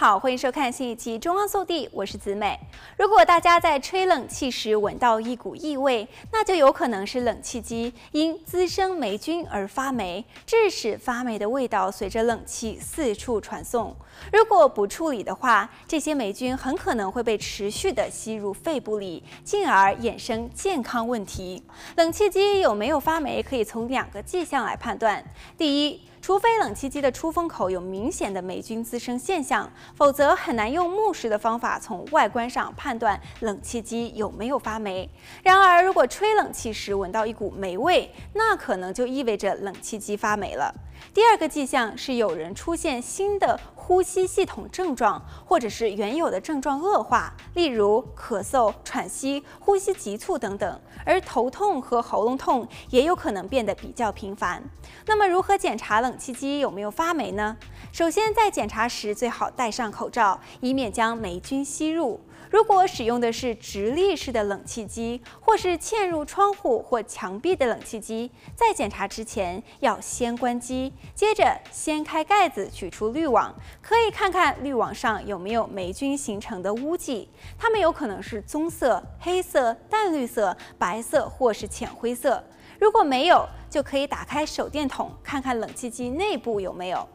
[0.00, 2.56] 好，欢迎收看新一期《中央速递》，我是子美。
[2.96, 13.92] 如果大家在吹冷气时闻到一股异味，那就有可能是冷气机因滋生霉菌而发霉，致使发霉的味道随着冷气四处传送。
[14.32, 21.60] 如果不处理的话，这些霉菌很可能会被持续地吸入肺部里，进而衍生健康问题。
[21.96, 25.24] 冷气机有没有发霉，可以从两个迹象来判断。
[25.56, 35.08] 第一，除非冷气机的出风口有明显的霉菌滋生现象，否则很难用目视的方法从外观上判断冷气机有没有发霉。
[35.42, 40.70] 然而，如果吹冷气时闻到一股霉味，那可能就意味着冷气机发霉了。
[41.14, 54.62] 第二个迹象是有人出现新的呼吸系统症状，或者是原有的症状恶化，例如咳嗽、喘息、呼吸急促等等，而头痛和喉咙痛也有可能变得比较频繁。
[55.06, 57.56] 那么，如何检查冷气机有没有发霉呢？
[57.90, 62.20] 首先，在检查时最好戴上口罩，以免将霉菌吸入。
[62.50, 77.28] 如果使用的是直立式的冷气机，或是嵌入窗户或墙壁的冷气机，在检查之前要先关机，接着掀开盖子取出滤网，可以看看滤网上有没有霉菌形成的污迹，
[77.58, 82.42] 它们有可能是棕色、黑色、淡绿色、白色或是浅灰色。
[82.80, 87.06] 如果没有，就可以打开手电筒，看看冷气机内部有没有。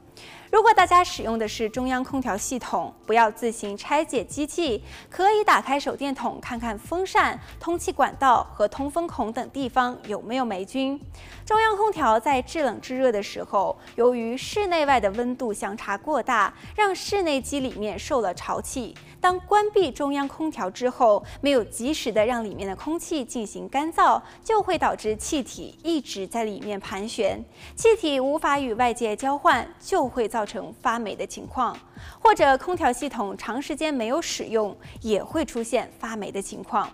[0.53, 11.01] 如果大家使用的是中央空调系统，不要自行拆解机器，可以打开手电筒看看风扇、通气管道和通风孔等地方有没有霉菌。
[11.43, 18.95] 中央空调在制冷制热的时候，由于室内外的温度相差过大，让室内机里面受了潮气。
[19.19, 27.43] 当关闭中央空调之后，没有及时的让里面的空气进行干燥，就会导致气体一直在里面盘旋，
[27.75, 31.73] 气体无法与外界交换，就会造造成发霉的情况，
[32.19, 36.89] 或者空调系统长时间没有使用，也会出现发霉的情况。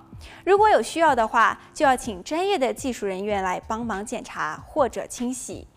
[0.46, 5.68] 如果有需要的话，就要请专业的技术人员来帮忙检查或者清洗。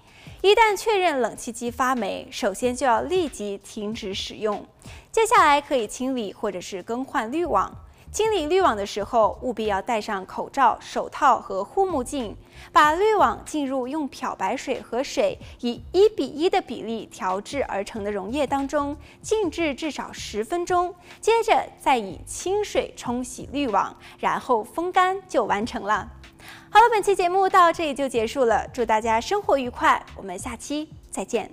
[0.42, 4.62] 一旦确认冷气机发霉，首先就要立即停止使用，
[5.10, 7.74] 接下来可以清理或者是更换滤网。
[8.12, 12.36] 清理滤网的时候，务必要戴上口罩、手套和护目镜，
[12.70, 26.06] 把滤网浸入用漂白水和水以一比一的比例调制而成的溶液当中，静置至少十分钟，接着再以清水冲洗滤网，然后风干就完成了。
[26.68, 31.50] 好了，本期节目到这里就结束了，祝大家生活愉快，我们下期再见。